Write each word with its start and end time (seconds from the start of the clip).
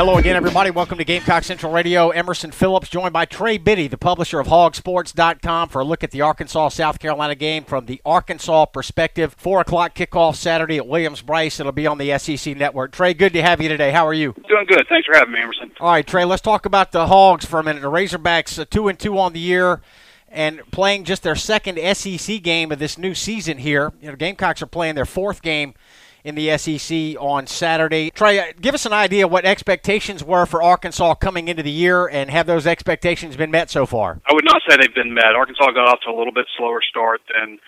Hello 0.00 0.16
again, 0.16 0.34
everybody. 0.34 0.70
Welcome 0.70 0.96
to 0.96 1.04
Gamecock 1.04 1.44
Central 1.44 1.70
Radio. 1.70 2.08
Emerson 2.08 2.52
Phillips, 2.52 2.88
joined 2.88 3.12
by 3.12 3.26
Trey 3.26 3.58
Biddy, 3.58 3.86
the 3.86 3.98
publisher 3.98 4.40
of 4.40 4.46
HawgSports.com, 4.46 5.68
for 5.68 5.80
a 5.80 5.84
look 5.84 6.02
at 6.02 6.10
the 6.10 6.22
Arkansas 6.22 6.70
South 6.70 6.98
Carolina 6.98 7.34
game 7.34 7.64
from 7.64 7.84
the 7.84 8.00
Arkansas 8.06 8.64
perspective. 8.64 9.34
Four 9.36 9.60
o'clock 9.60 9.94
kickoff 9.94 10.36
Saturday 10.36 10.78
at 10.78 10.86
Williams-Brice. 10.86 11.60
It'll 11.60 11.72
be 11.72 11.86
on 11.86 11.98
the 11.98 12.16
SEC 12.16 12.56
Network. 12.56 12.92
Trey, 12.92 13.12
good 13.12 13.34
to 13.34 13.42
have 13.42 13.60
you 13.60 13.68
today. 13.68 13.90
How 13.90 14.06
are 14.06 14.14
you? 14.14 14.32
Doing 14.48 14.64
good. 14.66 14.86
Thanks 14.88 15.04
for 15.04 15.14
having 15.14 15.34
me, 15.34 15.42
Emerson. 15.42 15.70
All 15.80 15.90
right, 15.90 16.06
Trey. 16.06 16.24
Let's 16.24 16.40
talk 16.40 16.64
about 16.64 16.92
the 16.92 17.06
Hogs 17.06 17.44
for 17.44 17.60
a 17.60 17.62
minute. 17.62 17.82
The 17.82 17.90
Razorbacks, 17.90 18.58
uh, 18.58 18.64
two 18.70 18.88
and 18.88 18.98
two 18.98 19.18
on 19.18 19.34
the 19.34 19.38
year 19.38 19.82
and 20.30 20.62
playing 20.70 21.04
just 21.04 21.22
their 21.22 21.36
second 21.36 21.78
SEC 21.94 22.42
game 22.42 22.72
of 22.72 22.78
this 22.78 22.96
new 22.96 23.14
season 23.14 23.58
here. 23.58 23.92
You 24.00 24.08
know, 24.08 24.16
Gamecocks 24.16 24.62
are 24.62 24.66
playing 24.66 24.94
their 24.94 25.04
fourth 25.04 25.42
game 25.42 25.74
in 26.24 26.34
the 26.34 26.56
SEC 26.58 27.16
on 27.20 27.46
Saturday. 27.46 28.10
Trey, 28.10 28.38
uh, 28.38 28.52
give 28.60 28.74
us 28.74 28.86
an 28.86 28.92
idea 28.92 29.26
what 29.26 29.44
expectations 29.44 30.22
were 30.22 30.46
for 30.46 30.62
Arkansas 30.62 31.14
coming 31.14 31.48
into 31.48 31.62
the 31.62 31.70
year, 31.70 32.06
and 32.06 32.30
have 32.30 32.46
those 32.46 32.66
expectations 32.66 33.36
been 33.36 33.50
met 33.50 33.70
so 33.70 33.86
far? 33.86 34.20
I 34.26 34.32
would 34.32 34.44
not 34.44 34.62
say 34.68 34.76
they've 34.76 34.94
been 34.94 35.14
met. 35.14 35.34
Arkansas 35.36 35.70
got 35.72 35.88
off 35.88 36.00
to 36.04 36.10
a 36.10 36.16
little 36.16 36.32
bit 36.32 36.46
slower 36.56 36.80
start 36.82 37.20
than 37.32 37.58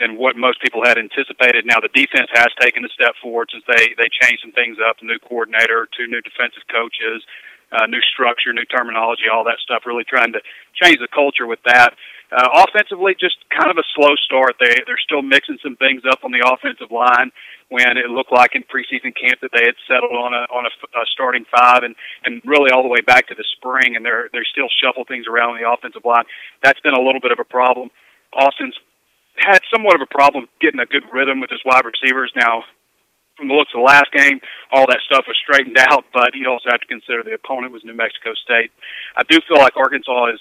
than 0.00 0.18
what 0.18 0.36
most 0.36 0.60
people 0.60 0.82
had 0.84 0.98
anticipated. 0.98 1.64
Now 1.64 1.78
the 1.78 1.92
defense 1.94 2.26
has 2.34 2.50
taken 2.58 2.84
a 2.84 2.88
step 2.88 3.14
forward 3.22 3.48
since 3.52 3.62
they 3.68 3.94
they 3.96 4.10
changed 4.10 4.42
some 4.42 4.52
things 4.52 4.76
up. 4.82 4.96
New 5.02 5.18
coordinator, 5.18 5.88
two 5.96 6.06
new 6.06 6.20
defensive 6.20 6.66
coaches, 6.66 7.22
uh, 7.70 7.86
new 7.86 8.02
structure, 8.12 8.52
new 8.52 8.66
terminology, 8.66 9.30
all 9.32 9.44
that 9.44 9.62
stuff. 9.62 9.86
Really 9.86 10.04
trying 10.04 10.32
to 10.32 10.40
change 10.74 10.98
the 10.98 11.08
culture 11.08 11.46
with 11.46 11.62
that. 11.64 11.94
Uh, 12.34 12.66
offensively, 12.66 13.14
just 13.14 13.38
kind 13.54 13.70
of 13.70 13.78
a 13.78 13.86
slow 13.94 14.10
start. 14.26 14.58
They 14.58 14.82
they're 14.90 14.98
still 14.98 15.22
mixing 15.22 15.58
some 15.62 15.76
things 15.76 16.02
up 16.02 16.26
on 16.26 16.34
the 16.34 16.42
offensive 16.42 16.90
line 16.90 17.30
when 17.70 17.94
it 17.94 18.10
looked 18.10 18.32
like 18.34 18.58
in 18.58 18.66
preseason 18.66 19.14
camp 19.14 19.38
that 19.38 19.54
they 19.54 19.62
had 19.62 19.78
settled 19.86 20.18
on 20.18 20.34
a 20.34 20.50
on 20.50 20.66
a, 20.66 20.72
a 20.98 21.04
starting 21.14 21.46
five, 21.46 21.86
and 21.86 21.94
and 22.26 22.42
really 22.42 22.74
all 22.74 22.82
the 22.82 22.90
way 22.90 23.06
back 23.06 23.28
to 23.30 23.38
the 23.38 23.46
spring, 23.54 23.94
and 23.94 24.04
they're 24.04 24.28
they're 24.34 24.48
still 24.50 24.66
shuffle 24.82 25.06
things 25.06 25.30
around 25.30 25.54
on 25.54 25.62
the 25.62 25.70
offensive 25.70 26.02
line. 26.02 26.26
That's 26.58 26.80
been 26.80 26.98
a 26.98 27.00
little 27.00 27.22
bit 27.22 27.30
of 27.30 27.38
a 27.38 27.46
problem. 27.46 27.94
Austin's 28.34 28.74
had 29.38 29.62
somewhat 29.70 29.94
of 29.94 30.02
a 30.02 30.10
problem 30.10 30.50
getting 30.60 30.80
a 30.80 30.86
good 30.86 31.06
rhythm 31.14 31.38
with 31.38 31.50
his 31.50 31.62
wide 31.64 31.86
receivers. 31.86 32.32
Now, 32.34 32.66
from 33.36 33.48
the 33.48 33.54
looks 33.54 33.70
of 33.74 33.82
the 33.82 33.86
last 33.86 34.10
game, 34.14 34.40
all 34.70 34.86
that 34.86 35.02
stuff 35.06 35.26
was 35.26 35.38
straightened 35.38 35.78
out, 35.90 36.04
but 36.12 36.34
you 36.34 36.46
also 36.50 36.70
have 36.70 36.80
to 36.82 36.90
consider 36.90 37.22
the 37.22 37.34
opponent 37.34 37.72
was 37.72 37.84
New 37.84 37.94
Mexico 37.94 38.34
State. 38.34 38.70
I 39.16 39.22
do 39.22 39.38
feel 39.46 39.58
like 39.58 39.76
Arkansas 39.76 40.34
is 40.34 40.40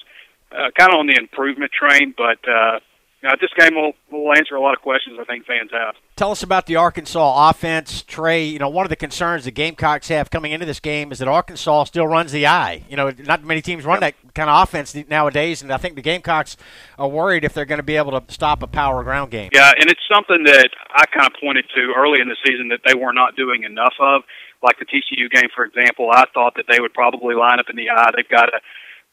uh, 0.54 0.70
kind 0.78 0.94
of 0.94 1.00
on 1.00 1.08
the 1.08 1.18
improvement 1.18 1.72
train, 1.72 2.14
but 2.16 2.38
uh, 2.48 2.80
you 3.24 3.30
know, 3.30 3.36
this 3.40 3.52
game 3.58 3.76
will 3.76 3.94
will 4.12 4.34
answer 4.34 4.56
a 4.56 4.62
lot 4.62 4.74
of 4.74 4.82
questions 4.82 5.18
I 5.20 5.24
think 5.24 5.46
fans 5.46 5.72
have. 5.72 5.96
Tell 6.18 6.32
us 6.32 6.44
about 6.44 6.66
the 6.66 6.76
Arkansas 6.76 7.50
offense, 7.50 8.04
Trey. 8.04 8.44
You 8.44 8.60
know, 8.60 8.68
one 8.68 8.86
of 8.86 8.90
the 8.90 8.98
concerns 8.98 9.46
the 9.46 9.52
Gamecocks 9.52 10.10
have 10.10 10.30
coming 10.30 10.52
into 10.52 10.66
this 10.66 10.82
game 10.82 11.10
is 11.14 11.20
that 11.20 11.30
Arkansas 11.30 11.86
still 11.86 12.06
runs 12.06 12.34
the 12.34 12.46
I. 12.46 12.84
You 12.90 12.98
know, 12.98 13.12
not 13.18 13.42
many 13.46 13.62
teams 13.62 13.86
run 13.86 14.02
that 14.02 14.16
kind 14.36 14.50
of 14.50 14.62
offense 14.62 14.94
nowadays, 15.08 15.62
and 15.62 15.72
I 15.72 15.78
think 15.78 15.96
the 15.96 16.02
Gamecocks 16.02 16.58
are 17.00 17.08
worried 17.08 17.46
if 17.46 17.54
they're 17.54 17.66
going 17.66 17.80
to 17.80 17.84
be 17.84 17.96
able 17.96 18.20
to 18.20 18.34
stop 18.34 18.62
a 18.62 18.68
power 18.68 19.02
ground 19.04 19.32
game. 19.32 19.52
Yeah, 19.54 19.72
and 19.80 19.90
it's 19.90 20.04
something 20.14 20.44
that 20.44 20.70
I 20.94 21.06
kind 21.06 21.26
of 21.26 21.34
pointed 21.40 21.66
to 21.76 21.94
early 21.96 22.20
in 22.20 22.28
the 22.28 22.38
season 22.46 22.68
that 22.70 22.82
they 22.86 22.94
were 22.94 23.14
not 23.14 23.38
doing 23.38 23.64
enough 23.64 23.96
of. 24.02 24.24
Like 24.62 24.80
the 24.80 24.86
TCU 24.86 25.30
game, 25.32 25.50
for 25.56 25.64
example, 25.64 26.10
I 26.12 26.26
thought 26.34 26.56
that 26.56 26.66
they 26.70 26.80
would 26.82 26.94
probably 26.94 27.36
line 27.36 27.60
up 27.60 27.66
in 27.70 27.78
the 27.78 27.90
I. 27.90 28.12
They've 28.16 28.28
got 28.28 28.50
a 28.50 28.60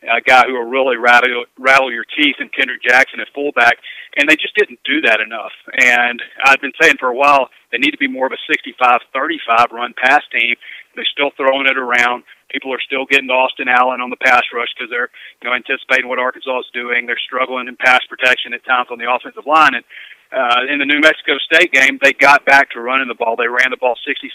a 0.03 0.21
guy 0.21 0.44
who 0.47 0.55
will 0.55 0.69
really 0.69 0.97
rattle 0.97 1.44
rattle 1.59 1.93
your 1.93 2.05
teeth 2.05 2.37
and 2.38 2.53
Kendrick 2.53 2.83
Jackson 2.83 3.21
at 3.21 3.28
fullback, 3.34 3.77
and 4.16 4.28
they 4.28 4.37
just 4.37 4.56
didn't 4.56 4.81
do 4.84 5.03
that 5.03 5.21
enough. 5.21 5.53
And 5.77 6.22
I've 6.44 6.61
been 6.61 6.72
saying 6.81 6.97
for 6.99 7.09
a 7.09 7.16
while 7.16 7.49
they 7.71 7.78
need 7.78 7.93
to 7.93 8.00
be 8.00 8.09
more 8.09 8.27
of 8.27 8.33
a 8.33 8.41
65-35 8.50 9.71
run 9.72 9.94
pass 9.94 10.22
team. 10.33 10.56
They're 10.97 11.05
still 11.05 11.31
throwing 11.37 11.66
it 11.66 11.78
around. 11.78 12.25
People 12.50 12.72
are 12.75 12.81
still 12.81 13.06
getting 13.06 13.31
Austin 13.31 13.69
Allen 13.69 14.00
on 14.00 14.10
the 14.10 14.19
pass 14.19 14.43
rush 14.53 14.72
because 14.75 14.91
they're 14.91 15.10
you 15.43 15.49
know 15.49 15.55
anticipating 15.55 16.09
what 16.09 16.19
Arkansas 16.19 16.60
is 16.60 16.71
doing. 16.72 17.06
They're 17.06 17.21
struggling 17.21 17.69
in 17.69 17.77
pass 17.77 18.00
protection 18.09 18.55
at 18.55 18.65
times 18.65 18.89
on 18.91 18.99
the 18.99 19.10
offensive 19.10 19.47
line, 19.47 19.75
and 19.77 19.84
uh, 20.33 20.62
in 20.71 20.78
the 20.78 20.87
New 20.87 21.00
Mexico 21.00 21.39
State 21.43 21.72
game, 21.72 21.99
they 22.03 22.12
got 22.12 22.47
back 22.47 22.71
to 22.71 22.81
running 22.81 23.09
the 23.09 23.19
ball. 23.19 23.34
They 23.34 23.49
ran 23.49 23.71
the 23.71 23.77
ball 23.77 23.99
66% 24.06 24.31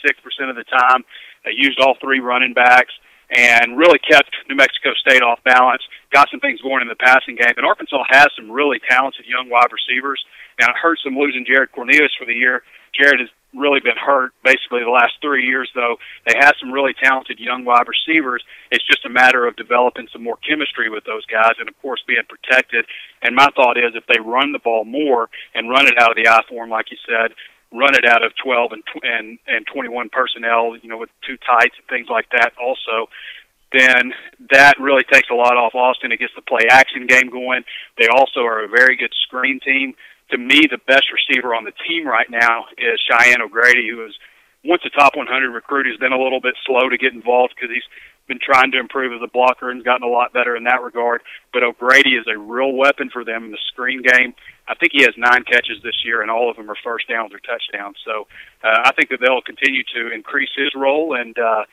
of 0.49 0.55
the 0.55 0.65
time. 0.65 1.05
They 1.45 1.51
used 1.55 1.79
all 1.79 1.95
three 2.01 2.19
running 2.19 2.53
backs 2.53 2.91
and 3.29 3.77
really 3.77 3.99
kept 3.99 4.29
New 4.49 4.55
Mexico 4.55 4.93
State 4.93 5.21
off 5.21 5.43
balance, 5.43 5.81
got 6.11 6.29
some 6.29 6.39
things 6.39 6.61
going 6.61 6.81
in 6.81 6.87
the 6.87 6.95
passing 6.95 7.35
game. 7.35 7.53
And 7.57 7.65
Arkansas 7.65 8.03
has 8.09 8.27
some 8.35 8.51
really 8.51 8.79
talented 8.87 9.25
young 9.25 9.49
wide 9.49 9.71
receivers. 9.71 10.23
Now, 10.59 10.69
it 10.69 10.77
hurts 10.81 11.03
them 11.03 11.17
losing 11.17 11.45
Jared 11.45 11.71
Cornelius 11.71 12.11
for 12.17 12.25
the 12.25 12.33
year. 12.33 12.63
Jared 12.93 13.19
has 13.19 13.29
really 13.53 13.79
been 13.79 13.97
hurt 13.97 14.31
basically 14.43 14.83
the 14.83 14.91
last 14.91 15.13
three 15.21 15.45
years, 15.45 15.69
though. 15.75 15.95
They 16.27 16.35
have 16.39 16.55
some 16.59 16.71
really 16.71 16.93
talented 17.01 17.39
young 17.39 17.65
wide 17.65 17.87
receivers. 17.87 18.43
It's 18.71 18.85
just 18.85 19.05
a 19.05 19.09
matter 19.09 19.47
of 19.47 19.55
developing 19.55 20.07
some 20.11 20.23
more 20.23 20.37
chemistry 20.47 20.89
with 20.89 21.03
those 21.05 21.25
guys 21.25 21.55
and, 21.59 21.67
of 21.67 21.81
course, 21.81 22.03
being 22.07 22.23
protected. 22.27 22.85
And 23.21 23.35
my 23.35 23.47
thought 23.55 23.77
is 23.77 23.95
if 23.95 24.05
they 24.07 24.19
run 24.19 24.51
the 24.51 24.59
ball 24.59 24.85
more 24.85 25.29
and 25.53 25.69
run 25.69 25.87
it 25.87 25.97
out 25.99 26.11
of 26.11 26.17
the 26.17 26.29
I 26.29 26.41
form, 26.47 26.69
like 26.69 26.91
you 26.91 26.97
said, 27.07 27.31
run 27.71 27.95
it 27.95 28.05
out 28.05 28.23
of 28.23 28.31
12 28.43 28.71
and 28.71 28.83
and 29.03 29.39
and 29.47 29.65
21 29.67 30.09
personnel, 30.09 30.75
you 30.77 30.89
know, 30.89 30.97
with 30.97 31.09
two 31.25 31.37
tights 31.37 31.75
and 31.77 31.87
things 31.87 32.07
like 32.09 32.29
that. 32.31 32.53
Also, 32.61 33.09
then 33.73 34.13
that 34.51 34.79
really 34.79 35.03
takes 35.03 35.29
a 35.29 35.35
lot 35.35 35.57
off 35.57 35.75
Austin. 35.75 36.11
It 36.11 36.19
gets 36.19 36.33
the 36.35 36.41
play 36.41 36.67
action 36.69 37.07
game 37.07 37.29
going. 37.29 37.63
They 37.97 38.07
also 38.07 38.41
are 38.41 38.63
a 38.63 38.67
very 38.67 38.95
good 38.95 39.13
screen 39.27 39.59
team. 39.59 39.93
To 40.31 40.37
me, 40.37 40.61
the 40.69 40.79
best 40.87 41.05
receiver 41.11 41.53
on 41.53 41.65
the 41.65 41.73
team 41.87 42.07
right 42.07 42.29
now 42.29 42.65
is 42.77 42.99
Cheyenne 43.05 43.41
O'Grady, 43.41 43.89
who 43.89 44.05
is 44.05 44.15
once 44.63 44.81
a 44.85 44.89
top 44.89 45.15
100 45.15 45.51
recruit. 45.51 45.85
He's 45.85 45.99
been 45.99 46.13
a 46.13 46.21
little 46.21 46.41
bit 46.41 46.55
slow 46.65 46.89
to 46.89 46.97
get 46.97 47.13
involved 47.13 47.53
because 47.55 47.73
he's 47.73 47.85
been 48.27 48.39
trying 48.41 48.71
to 48.71 48.79
improve 48.79 49.13
as 49.13 49.21
a 49.23 49.31
blocker 49.31 49.69
and 49.69 49.83
gotten 49.83 50.07
a 50.07 50.11
lot 50.11 50.33
better 50.33 50.55
in 50.55 50.63
that 50.63 50.81
regard. 50.81 51.21
But 51.53 51.63
O'Grady 51.63 52.15
is 52.15 52.25
a 52.27 52.37
real 52.37 52.73
weapon 52.73 53.09
for 53.11 53.23
them 53.23 53.45
in 53.45 53.51
the 53.51 53.59
screen 53.67 54.01
game. 54.01 54.33
I 54.67 54.75
think 54.75 54.93
he 54.93 55.03
has 55.03 55.13
nine 55.17 55.43
catches 55.43 55.81
this 55.83 56.01
year, 56.03 56.21
and 56.21 56.31
all 56.31 56.49
of 56.49 56.57
them 56.57 56.69
are 56.69 56.77
first 56.83 57.07
downs 57.07 57.33
or 57.33 57.39
touchdowns. 57.39 57.97
So 58.03 58.27
uh, 58.63 58.81
I 58.85 58.91
think 58.93 59.09
that 59.09 59.19
they'll 59.21 59.41
continue 59.41 59.83
to 59.93 60.11
increase 60.13 60.49
his 60.55 60.73
role. 60.75 61.13
And 61.13 61.37
uh, 61.37 61.65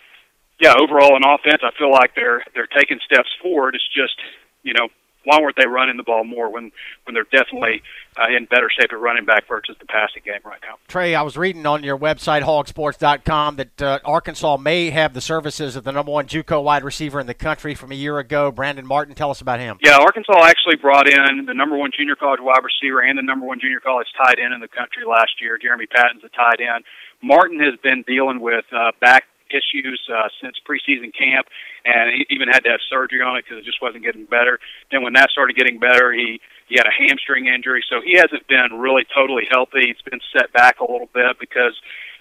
yeah, 0.61 0.75
overall 0.79 1.17
in 1.17 1.25
offense, 1.25 1.63
I 1.65 1.71
feel 1.79 1.91
like 1.91 2.15
they're 2.15 2.45
they're 2.55 2.69
taking 2.69 3.01
steps 3.05 3.31
forward. 3.41 3.75
It's 3.75 3.89
just 3.95 4.17
you 4.63 4.75
know 4.75 4.89
why 5.25 5.41
weren't 5.41 5.57
they 5.57 5.67
running 5.67 5.97
the 5.97 6.03
ball 6.03 6.25
more 6.25 6.51
when 6.51 6.73
when 7.05 7.15
they're 7.15 7.25
definitely 7.25 7.83
uh, 8.19 8.35
in 8.35 8.45
better 8.47 8.69
shape 8.71 8.93
at 8.93 8.99
running 8.99 9.25
back 9.25 9.47
versus 9.49 9.77
the 9.81 9.87
passing 9.87 10.23
game 10.25 10.41
right 10.45 10.61
now? 10.63 10.77
Trey, 10.89 11.15
I 11.15 11.23
was 11.23 11.37
reading 11.37 11.67
on 11.67 11.83
your 11.83 11.99
website 11.99 12.43
hawgsports.com 12.43 13.57
that 13.57 13.83
uh, 13.83 13.99
Arkansas 14.05 14.57
may 14.57 14.91
have 14.91 15.15
the 15.15 15.21
services 15.21 15.77
of 15.77 15.85
the 15.85 15.93
number 15.93 16.13
one 16.13 16.27
JUCO 16.27 16.63
wide 16.63 16.85
receiver 16.85 17.21
in 17.21 17.27
the 17.27 17.35
country 17.35 17.75
from 17.75 17.93
a 17.93 17.95
year 17.95 18.19
ago, 18.19 18.51
Brandon 18.51 18.87
Martin. 18.87 19.15
Tell 19.15 19.31
us 19.31 19.41
about 19.41 19.61
him. 19.61 19.79
Yeah, 19.83 19.99
Arkansas 19.99 20.45
actually 20.45 20.77
brought 20.77 21.09
in 21.09 21.47
the 21.47 21.55
number 21.55 21.77
one 21.77 21.91
junior 21.97 22.17
college 22.17 22.41
wide 22.43 22.63
receiver 22.63 23.01
and 23.01 23.19
the 23.19 23.23
number 23.23 23.47
one 23.47 23.61
junior 23.61 23.81
college 23.81 24.09
tight 24.17 24.39
end 24.43 24.55
in 24.55 24.61
the 24.61 24.69
country 24.69 25.05
last 25.09 25.41
year. 25.41 25.59
Jeremy 25.59 25.87
Patton's 25.87 26.23
a 26.25 26.29
tight 26.29 26.61
end. 26.61 26.85
Martin 27.23 27.61
has 27.61 27.79
been 27.83 28.03
dealing 28.03 28.41
with 28.41 28.65
uh, 28.73 28.91
back 29.01 29.25
issues 29.53 30.01
uh, 30.09 30.29
since 30.41 30.57
preseason 30.67 31.13
camp, 31.13 31.47
and 31.85 32.11
he 32.17 32.27
even 32.35 32.49
had 32.49 32.65
to 32.65 32.71
have 32.71 32.81
surgery 32.89 33.21
on 33.21 33.37
it 33.37 33.45
because 33.45 33.59
it 33.61 33.65
just 33.69 33.83
wasn't 33.83 34.03
getting 34.03 34.25
better. 34.25 34.59
Then 34.91 35.03
when 35.03 35.13
that 35.15 35.31
started 35.31 35.55
getting 35.57 35.79
better, 35.79 36.13
he 36.13 36.41
he 36.69 36.77
had 36.81 36.87
a 36.89 36.95
hamstring 36.97 37.47
injury, 37.47 37.85
so 37.91 38.01
he 38.01 38.17
hasn't 38.17 38.49
been 38.49 38.81
really 38.81 39.05
totally 39.15 39.45
healthy. 39.51 39.93
He's 39.93 40.03
been 40.11 40.21
set 40.33 40.53
back 40.53 40.81
a 40.81 40.91
little 40.91 41.09
bit 41.13 41.39
because 41.39 41.77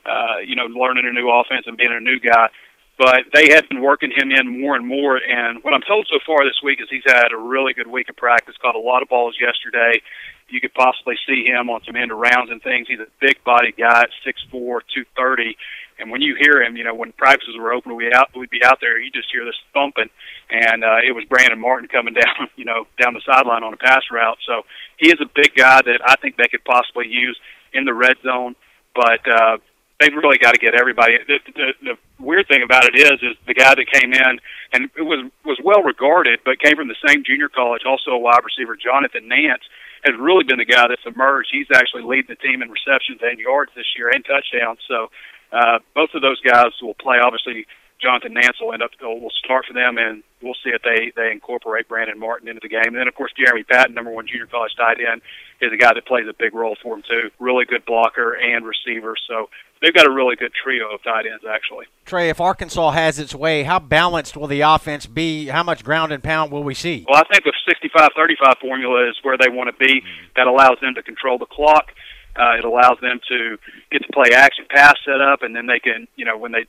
uh, 0.06 0.44
you 0.46 0.56
know 0.56 0.66
learning 0.66 1.08
a 1.08 1.14
new 1.14 1.30
offense 1.32 1.66
and 1.68 1.78
being 1.78 1.94
a 1.94 2.00
new 2.04 2.20
guy. 2.20 2.50
but 2.98 3.26
they 3.34 3.50
have 3.54 3.68
been 3.70 3.82
working 3.82 4.12
him 4.12 4.32
in 4.32 4.62
more 4.62 4.76
and 4.76 4.86
more. 4.86 5.18
And 5.18 5.64
what 5.64 5.74
I'm 5.74 5.82
told 5.82 6.08
so 6.10 6.20
far 6.26 6.46
this 6.46 6.62
week 6.64 6.80
is 6.82 6.88
he's 6.90 7.02
had 7.06 7.32
a 7.34 7.38
really 7.38 7.74
good 7.74 7.88
week 7.88 8.10
of 8.10 8.16
practice, 8.16 8.56
caught 8.62 8.76
a 8.76 8.80
lot 8.80 9.02
of 9.02 9.10
balls 9.10 9.36
yesterday. 9.42 10.02
You 10.50 10.62
could 10.62 10.74
possibly 10.74 11.16
see 11.26 11.46
him 11.46 11.70
on 11.70 11.82
some 11.86 11.96
end 11.96 12.12
rounds 12.12 12.52
and 12.52 12.62
things. 12.62 12.88
He's 12.88 13.00
a 13.00 13.08
big 13.20 13.44
body 13.44 13.74
guy, 13.76 14.06
six 14.24 14.42
four, 14.52 14.84
two 14.94 15.06
thirty. 15.16 15.58
And 16.02 16.12
when 16.12 16.22
you 16.22 16.36
hear 16.36 16.62
him, 16.62 16.76
you 16.76 16.84
know, 16.84 16.96
when 16.96 17.12
practices 17.14 17.56
were 17.58 17.72
open, 17.72 17.96
we 17.96 18.12
out 18.12 18.30
we'd 18.36 18.50
be 18.50 18.64
out 18.64 18.80
there, 18.82 19.00
you 19.00 19.12
just 19.12 19.32
hear 19.32 19.46
this 19.46 19.56
thumping, 19.74 20.10
and 20.50 20.84
uh, 20.84 20.98
it 21.08 21.14
was 21.14 21.24
Brandon 21.30 21.60
Martin 21.60 21.88
coming 21.88 22.14
down, 22.26 22.50
you 22.56 22.66
know, 22.66 22.88
down 23.02 23.14
the 23.14 23.22
sideline 23.26 23.64
on 23.64 23.74
a 23.74 23.78
pass 23.78 24.02
route. 24.12 24.38
So 24.48 24.64
he 24.98 25.10
is 25.10 25.22
a 25.22 25.30
big 25.34 25.56
guy 25.56 25.82
that 25.82 26.02
I 26.06 26.16
think 26.18 26.38
they 26.38 26.48
could 26.48 26.66
possibly 26.66 27.08
use 27.08 27.40
in 27.74 27.86
the 27.86 27.94
red 27.94 28.18
zone. 28.24 28.56
But 28.94 29.22
uh, 29.30 29.58
they've 30.02 30.14
really 30.14 30.38
got 30.38 30.54
to 30.54 30.60
get 30.60 30.74
everybody. 30.74 31.18
The, 31.28 31.40
the, 31.54 31.74
the 31.82 31.96
weird 32.20 32.48
thing 32.48 32.64
about 32.64 32.86
it 32.86 32.96
is, 32.98 33.22
is 33.22 33.38
the 33.48 33.54
guy 33.54 33.76
that 33.76 33.86
came 33.94 34.12
in 34.12 34.40
and 34.74 34.90
was 34.98 35.30
was 35.46 35.60
well 35.64 35.84
regarded, 35.84 36.40
but 36.44 36.60
came 36.60 36.76
from 36.76 36.88
the 36.88 37.00
same 37.08 37.24
junior 37.24 37.48
college, 37.48 37.84
also 37.86 38.12
a 38.12 38.18
wide 38.18 38.42
receiver, 38.44 38.76
Jonathan 38.76 39.28
Nance, 39.28 39.64
has 40.04 40.16
really 40.20 40.44
been 40.44 40.58
the 40.58 40.66
guy 40.66 40.88
that's 40.88 41.06
emerged. 41.06 41.50
He's 41.52 41.70
actually 41.74 42.04
leading 42.04 42.30
the 42.30 42.42
team 42.42 42.62
in 42.62 42.70
receptions 42.70 43.20
and 43.22 43.40
yards 43.40 43.72
this 43.76 43.86
year 43.98 44.10
and 44.10 44.26
touchdowns. 44.26 44.80
So 44.88 45.10
uh, 45.52 45.80
both 45.94 46.10
of 46.14 46.22
those 46.22 46.40
guys 46.42 46.72
will 46.82 46.96
play. 46.96 47.18
Obviously, 47.22 47.66
Jonathan 48.02 48.34
Nance 48.34 48.58
will 48.60 48.74
end 48.74 48.82
up 48.82 48.92
will 49.02 49.34
start 49.44 49.66
for 49.68 49.74
them, 49.74 49.98
and 49.98 50.24
we'll 50.42 50.58
see 50.64 50.72
if 50.72 50.82
they 50.82 51.12
they 51.16 51.32
incorporate 51.32 51.88
Brandon 51.88 52.20
Martin 52.20 52.48
into 52.48 52.60
the 52.62 52.70
game. 52.70 52.88
And 52.88 52.96
then, 52.96 53.08
of 53.08 53.16
course, 53.16 53.32
Jeremy 53.38 53.64
Patton, 53.64 53.94
number 53.94 54.12
one 54.12 54.28
junior 54.28 54.48
college 54.48 54.72
tight 54.76 54.98
end, 55.00 55.22
is 55.62 55.72
a 55.72 55.78
guy 55.78 55.94
that 55.94 56.06
plays 56.06 56.26
a 56.30 56.34
big 56.34 56.54
role 56.54 56.76
for 56.82 56.96
him 56.96 57.04
too. 57.08 57.30
Really 57.40 57.66
good 57.66 57.86
blocker 57.86 58.34
and 58.34 58.66
receiver. 58.66 59.16
So 59.28 59.50
they've 59.82 59.94
got 59.94 60.08
a 60.08 60.12
really 60.12 60.36
good 60.36 60.52
trio 60.54 60.94
of 60.94 61.04
tight 61.04 61.26
ends 61.26 61.44
actually. 61.48 61.86
Trey, 62.06 62.30
if 62.30 62.42
Arkansas 62.42 62.92
has 62.92 63.20
its 63.20 63.36
way, 63.36 63.64
how 63.64 63.80
balanced 63.80 64.38
will 64.38 64.48
the 64.48 64.62
offense 64.62 65.06
be? 65.06 65.48
How 65.48 65.64
much 65.64 65.84
ground 65.84 66.12
and 66.12 66.24
pound 66.24 66.52
will 66.52 66.64
we 66.64 66.74
see? 66.74 67.06
Well, 67.08 67.22
I 67.22 67.24
think 67.32 67.44
the 67.44 67.54
65-35 67.70 68.60
formula 68.60 69.10
is 69.10 69.16
where 69.24 69.38
they 69.38 69.50
want 69.50 69.70
to 69.76 69.86
be. 69.86 70.04
That 70.36 70.48
allows 70.48 70.78
them 70.82 70.96
to 70.96 71.04
control 71.04 71.38
the 71.38 71.46
clock. 71.46 71.92
Uh, 72.36 72.58
it 72.58 72.64
allows 72.64 72.98
them 73.02 73.20
to 73.28 73.58
get 73.92 74.02
to 74.04 74.12
play 74.14 74.34
action 74.34 74.66
pass 74.70 74.96
set 75.06 75.20
up, 75.20 75.44
and 75.44 75.54
then 75.54 75.66
they 75.66 75.80
can, 75.80 76.08
you 76.16 76.24
know, 76.24 76.38
when 76.38 76.54
they 76.54 76.66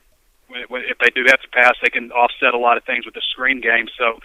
if 0.55 0.97
they 0.99 1.09
do 1.09 1.23
have 1.27 1.41
to 1.41 1.47
pass, 1.49 1.73
they 1.81 1.89
can 1.89 2.11
offset 2.11 2.53
a 2.53 2.57
lot 2.57 2.77
of 2.77 2.83
things 2.83 3.05
with 3.05 3.13
the 3.13 3.21
screen 3.31 3.61
game. 3.61 3.87
So 3.97 4.19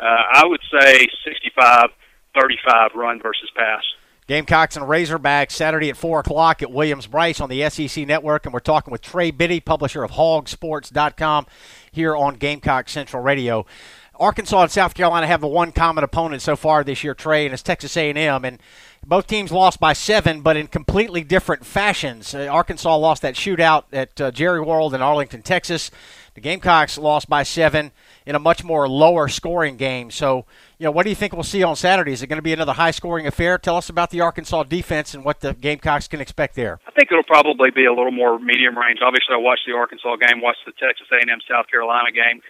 uh, 0.00 0.22
I 0.32 0.46
would 0.46 0.60
say 0.70 1.06
65-35 1.54 2.94
run 2.94 3.20
versus 3.20 3.50
pass. 3.56 3.82
Gamecocks 4.26 4.74
and 4.74 4.86
Razorbacks 4.86 5.50
Saturday 5.50 5.90
at 5.90 5.98
4 5.98 6.20
o'clock 6.20 6.62
at 6.62 6.72
Williams-Brice 6.72 7.42
on 7.42 7.50
the 7.50 7.68
SEC 7.68 8.06
Network. 8.06 8.46
And 8.46 8.54
we're 8.54 8.60
talking 8.60 8.90
with 8.90 9.02
Trey 9.02 9.30
Biddy, 9.30 9.60
publisher 9.60 10.02
of 10.02 10.12
hawgsports.com, 10.12 11.46
here 11.92 12.16
on 12.16 12.36
Gamecock 12.36 12.88
Central 12.88 13.22
Radio. 13.22 13.66
Arkansas 14.16 14.62
and 14.62 14.70
South 14.70 14.94
Carolina 14.94 15.26
have 15.26 15.40
the 15.40 15.48
one 15.48 15.72
common 15.72 16.04
opponent 16.04 16.42
so 16.42 16.56
far 16.56 16.84
this 16.84 17.02
year, 17.02 17.14
Trey, 17.14 17.44
and 17.44 17.52
it's 17.52 17.62
Texas 17.62 17.96
A&M. 17.96 18.44
And 18.44 18.60
both 19.06 19.26
teams 19.26 19.50
lost 19.52 19.80
by 19.80 19.92
seven, 19.92 20.40
but 20.40 20.56
in 20.56 20.66
completely 20.68 21.24
different 21.24 21.66
fashions. 21.66 22.34
Uh, 22.34 22.46
Arkansas 22.46 22.96
lost 22.96 23.22
that 23.22 23.34
shootout 23.34 23.84
at 23.92 24.20
uh, 24.20 24.30
Jerry 24.30 24.60
World 24.60 24.94
in 24.94 25.02
Arlington, 25.02 25.42
Texas. 25.42 25.90
The 26.34 26.40
Gamecocks 26.40 26.98
lost 26.98 27.28
by 27.28 27.42
seven 27.42 27.92
in 28.26 28.34
a 28.34 28.38
much 28.38 28.64
more 28.64 28.88
lower 28.88 29.28
scoring 29.28 29.76
game. 29.76 30.10
So, 30.10 30.46
you 30.78 30.84
know, 30.84 30.90
what 30.90 31.04
do 31.04 31.10
you 31.10 31.14
think 31.14 31.32
we'll 31.32 31.42
see 31.42 31.62
on 31.62 31.76
Saturday? 31.76 32.12
Is 32.12 32.22
it 32.22 32.26
going 32.26 32.38
to 32.38 32.42
be 32.42 32.52
another 32.52 32.72
high 32.72 32.90
scoring 32.90 33.26
affair? 33.26 33.58
Tell 33.58 33.76
us 33.76 33.88
about 33.88 34.10
the 34.10 34.20
Arkansas 34.20 34.64
defense 34.64 35.14
and 35.14 35.24
what 35.24 35.40
the 35.40 35.54
Gamecocks 35.54 36.08
can 36.08 36.20
expect 36.20 36.56
there. 36.56 36.80
I 36.86 36.90
think 36.92 37.10
it'll 37.12 37.22
probably 37.24 37.70
be 37.70 37.84
a 37.84 37.92
little 37.92 38.10
more 38.10 38.38
medium 38.38 38.76
range. 38.76 38.98
Obviously, 39.04 39.34
I 39.34 39.38
watched 39.38 39.62
the 39.66 39.74
Arkansas 39.74 40.16
game, 40.16 40.40
watched 40.40 40.66
the 40.66 40.72
Texas 40.72 41.06
A&M 41.12 41.38
South 41.48 41.66
Carolina 41.68 42.10
game 42.10 42.40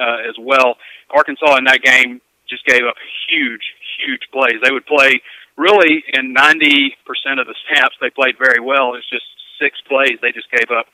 uh, 0.00 0.28
as 0.28 0.36
well. 0.40 0.76
Arkansas 1.10 1.56
in 1.56 1.64
that 1.64 1.82
game 1.82 2.20
just 2.48 2.64
gave 2.64 2.82
up 2.88 2.96
huge, 3.28 3.62
huge 4.00 4.22
plays. 4.32 4.56
They 4.64 4.72
would 4.72 4.86
play 4.86 5.20
really 5.56 6.02
in 6.16 6.34
90% 6.34 6.96
of 7.38 7.46
the 7.46 7.54
snaps 7.68 7.94
they 8.00 8.10
played 8.10 8.36
very 8.38 8.60
well. 8.60 8.94
It's 8.94 9.08
just 9.08 9.24
six 9.60 9.76
plays 9.86 10.16
they 10.22 10.32
just 10.32 10.50
gave 10.50 10.70
up 10.72 10.86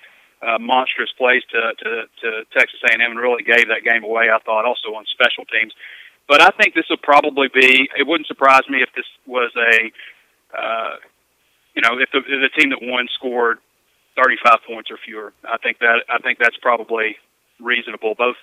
uh, 0.43 0.59
monstrous 0.59 1.09
plays 1.17 1.43
to, 1.51 1.73
to 1.81 1.91
to 2.21 2.29
Texas 2.53 2.81
A&M 2.91 3.01
and 3.01 3.19
really 3.19 3.43
gave 3.43 3.69
that 3.69 3.83
game 3.85 4.05
away. 4.05 4.29
I 4.29 4.39
thought 4.45 4.67
also 4.67 4.93
on 4.95 5.07
special 5.09 5.45
teams, 5.47 5.73
but 6.29 6.43
I 6.43 6.51
think 6.61 6.75
this 6.75 6.85
will 6.91 7.01
probably 7.03 7.49
be. 7.49 7.89
It 7.97 8.07
wouldn't 8.07 8.27
surprise 8.27 8.69
me 8.69 8.83
if 8.83 8.91
this 8.95 9.07
was 9.27 9.51
a, 9.57 9.91
uh, 10.53 10.97
you 11.75 11.83
know, 11.83 11.99
if 11.99 12.11
the, 12.13 12.19
if 12.19 12.53
the 12.53 12.53
team 12.61 12.71
that 12.71 12.83
won 12.83 13.09
scored 13.15 13.59
35 14.17 14.61
points 14.67 14.91
or 14.91 14.99
fewer. 15.05 15.33
I 15.45 15.57
think 15.59 15.79
that 15.79 16.05
I 16.09 16.19
think 16.19 16.39
that's 16.39 16.57
probably 16.61 17.17
reasonable. 17.61 18.15
Both 18.15 18.37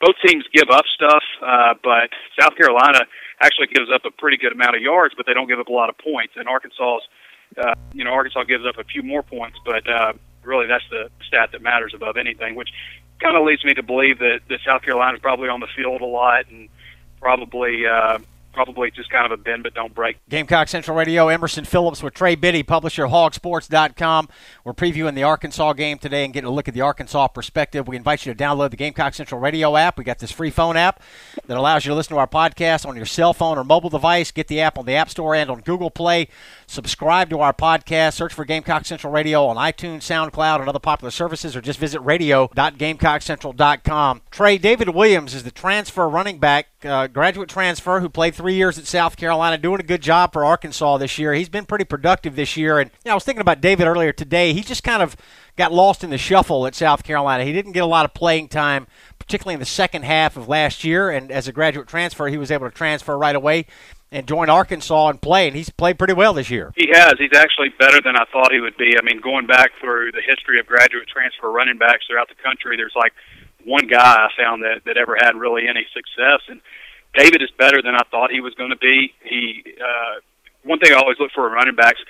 both 0.00 0.14
teams 0.26 0.44
give 0.52 0.68
up 0.70 0.84
stuff, 0.94 1.22
uh, 1.42 1.74
but 1.82 2.10
South 2.40 2.56
Carolina 2.56 3.06
actually 3.40 3.68
gives 3.68 3.90
up 3.94 4.04
a 4.04 4.10
pretty 4.10 4.36
good 4.36 4.52
amount 4.52 4.76
of 4.76 4.82
yards, 4.82 5.14
but 5.16 5.26
they 5.26 5.34
don't 5.34 5.48
give 5.48 5.58
up 5.58 5.68
a 5.68 5.72
lot 5.72 5.88
of 5.88 5.98
points. 5.98 6.34
And 6.36 6.48
Arkansas's, 6.48 7.08
uh, 7.56 7.74
you 7.92 8.04
know, 8.04 8.10
Arkansas 8.10 8.44
gives 8.44 8.64
up 8.66 8.78
a 8.78 8.84
few 8.84 9.02
more 9.02 9.22
points, 9.22 9.58
but 9.64 9.88
uh, 9.88 10.12
really 10.42 10.66
that's 10.66 10.84
the 10.90 11.10
stat 11.26 11.50
that 11.52 11.62
matters 11.62 11.92
above 11.94 12.16
anything, 12.16 12.54
which 12.54 12.70
kind 13.20 13.36
of 13.36 13.44
leads 13.44 13.64
me 13.64 13.74
to 13.74 13.82
believe 13.82 14.18
that, 14.18 14.40
that 14.48 14.58
South 14.66 14.82
Carolina 14.82 15.14
is 15.14 15.20
probably 15.20 15.48
on 15.48 15.60
the 15.60 15.68
field 15.76 16.00
a 16.00 16.06
lot 16.06 16.46
and 16.50 16.68
probably 17.20 17.86
uh, 17.86 18.18
probably 18.54 18.90
just 18.90 19.10
kind 19.10 19.26
of 19.26 19.32
a 19.32 19.42
bend 19.42 19.64
but 19.64 19.74
don't 19.74 19.94
break. 19.94 20.16
Gamecock 20.28 20.68
Central 20.68 20.96
Radio, 20.96 21.28
Emerson 21.28 21.64
Phillips 21.64 22.02
with 22.02 22.14
Trey 22.14 22.34
Biddy, 22.34 22.62
publisher 22.62 23.04
of 23.04 23.10
hawgsports.com. 23.10 24.28
We're 24.64 24.72
previewing 24.72 25.14
the 25.14 25.24
Arkansas 25.24 25.74
game 25.74 25.98
today 25.98 26.24
and 26.24 26.32
getting 26.32 26.48
a 26.48 26.52
look 26.52 26.68
at 26.68 26.74
the 26.74 26.80
Arkansas 26.80 27.28
perspective. 27.28 27.88
We 27.88 27.96
invite 27.96 28.24
you 28.24 28.32
to 28.32 28.42
download 28.42 28.70
the 28.70 28.76
Gamecock 28.76 29.14
Central 29.14 29.40
Radio 29.40 29.76
app. 29.76 29.98
We 29.98 30.04
got 30.04 30.20
this 30.20 30.30
free 30.30 30.50
phone 30.50 30.76
app 30.76 31.02
that 31.46 31.56
allows 31.56 31.84
you 31.84 31.90
to 31.90 31.94
listen 31.94 32.14
to 32.14 32.20
our 32.20 32.26
podcast 32.26 32.86
on 32.86 32.96
your 32.96 33.06
cell 33.06 33.34
phone 33.34 33.58
or 33.58 33.64
mobile 33.64 33.90
device. 33.90 34.30
Get 34.30 34.48
the 34.48 34.60
app 34.60 34.78
on 34.78 34.86
the 34.86 34.94
App 34.94 35.10
Store 35.10 35.34
and 35.34 35.50
on 35.50 35.60
Google 35.60 35.90
Play. 35.90 36.28
Subscribe 36.66 37.30
to 37.30 37.40
our 37.40 37.52
podcast. 37.52 38.14
Search 38.14 38.32
for 38.32 38.44
Gamecock 38.44 38.84
Central 38.84 39.12
Radio 39.12 39.46
on 39.46 39.56
iTunes, 39.56 40.02
SoundCloud, 40.02 40.60
and 40.60 40.68
other 40.68 40.78
popular 40.78 41.10
services, 41.10 41.56
or 41.56 41.60
just 41.60 41.78
visit 41.78 42.00
radio.gamecockcentral.com. 42.00 44.22
Trey, 44.30 44.58
David 44.58 44.90
Williams 44.90 45.34
is 45.34 45.42
the 45.42 45.50
transfer 45.50 46.08
running 46.08 46.38
back, 46.38 46.68
uh, 46.84 47.06
graduate 47.06 47.48
transfer, 47.48 48.00
who 48.00 48.08
played 48.08 48.34
three 48.34 48.43
years 48.52 48.78
at 48.78 48.86
South 48.86 49.16
Carolina, 49.16 49.56
doing 49.56 49.80
a 49.80 49.84
good 49.84 50.02
job 50.02 50.32
for 50.32 50.44
Arkansas 50.44 50.98
this 50.98 51.18
year. 51.18 51.32
He's 51.32 51.48
been 51.48 51.64
pretty 51.64 51.86
productive 51.86 52.36
this 52.36 52.56
year. 52.56 52.78
And 52.78 52.90
you 52.90 53.08
know, 53.08 53.12
I 53.12 53.14
was 53.14 53.24
thinking 53.24 53.40
about 53.40 53.62
David 53.62 53.86
earlier 53.86 54.12
today. 54.12 54.52
He 54.52 54.60
just 54.60 54.82
kind 54.82 55.02
of 55.02 55.16
got 55.56 55.72
lost 55.72 56.04
in 56.04 56.10
the 56.10 56.18
shuffle 56.18 56.66
at 56.66 56.74
South 56.74 57.04
Carolina. 57.04 57.44
He 57.44 57.52
didn't 57.52 57.72
get 57.72 57.82
a 57.82 57.86
lot 57.86 58.04
of 58.04 58.12
playing 58.12 58.48
time, 58.48 58.86
particularly 59.18 59.54
in 59.54 59.60
the 59.60 59.66
second 59.66 60.04
half 60.04 60.36
of 60.36 60.48
last 60.48 60.84
year. 60.84 61.10
And 61.10 61.32
as 61.32 61.48
a 61.48 61.52
graduate 61.52 61.88
transfer, 61.88 62.28
he 62.28 62.36
was 62.36 62.50
able 62.50 62.68
to 62.68 62.74
transfer 62.74 63.16
right 63.16 63.36
away 63.36 63.66
and 64.14 64.28
join 64.28 64.48
Arkansas 64.48 65.08
and 65.08 65.20
play, 65.20 65.48
and 65.48 65.56
he's 65.56 65.70
played 65.70 65.98
pretty 65.98 66.12
well 66.12 66.34
this 66.34 66.48
year. 66.48 66.72
He 66.76 66.88
has. 66.92 67.14
He's 67.18 67.34
actually 67.34 67.70
better 67.80 68.00
than 68.00 68.14
I 68.16 68.24
thought 68.32 68.52
he 68.52 68.60
would 68.60 68.76
be. 68.76 68.96
I 68.96 69.02
mean, 69.02 69.20
going 69.20 69.46
back 69.46 69.72
through 69.80 70.12
the 70.12 70.22
history 70.24 70.60
of 70.60 70.66
graduate 70.66 71.08
transfer 71.08 71.50
running 71.50 71.78
backs 71.78 72.06
throughout 72.06 72.28
the 72.28 72.40
country, 72.40 72.76
there's 72.76 72.94
like 72.94 73.12
one 73.64 73.88
guy 73.88 73.98
I 73.98 74.28
found 74.38 74.62
that 74.62 74.84
that 74.84 74.96
ever 74.96 75.16
had 75.20 75.34
really 75.34 75.66
any 75.66 75.84
success, 75.92 76.40
and 76.48 76.60
David 77.14 77.42
is 77.42 77.50
better 77.58 77.80
than 77.82 77.94
I 77.94 78.02
thought 78.10 78.30
he 78.30 78.40
was 78.40 78.54
going 78.54 78.70
to 78.70 78.76
be. 78.76 79.14
He 79.22 79.64
uh, 79.78 80.20
one 80.64 80.78
thing 80.78 80.92
I 80.92 80.96
always 80.96 81.18
look 81.20 81.30
for 81.34 81.46
in 81.46 81.52
running 81.52 81.76
backs. 81.76 82.00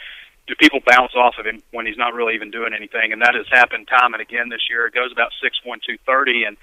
Do 0.47 0.55
people 0.57 0.81
bounce 0.87 1.13
off 1.17 1.35
of 1.39 1.47
him 1.47 1.63
when 1.73 1.87
he's 1.87 1.97
not 1.97 2.13
really 2.13 2.35
even 2.35 2.51
doing 2.51 2.73
anything? 2.75 3.13
And 3.13 3.23
that 3.23 3.35
has 3.35 3.47
happened 3.51 3.89
time 3.89 4.13
and 4.13 4.21
again 4.21 4.49
this 4.49 4.69
year. 4.69 4.87
It 4.87 4.95
goes 4.95 5.13
about 5.13 5.31
six 5.43 5.59
one 5.65 5.81
two 5.87 5.97
thirty, 6.07 6.45
and 6.45 6.57